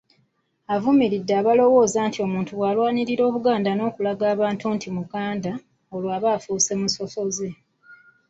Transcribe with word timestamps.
Avumiridde 0.75 1.33
abalowooza 1.41 1.99
nti 2.09 2.19
omuntu 2.25 2.51
bw’alwanirira 2.57 3.23
Buganda 3.33 3.71
n’okulaga 3.73 4.25
abantu 4.33 4.65
nti 4.75 4.87
Muganda, 4.97 5.51
olwo 5.93 6.09
aba 6.17 6.29
afuuse 6.37 6.71
musosoze. 6.81 7.49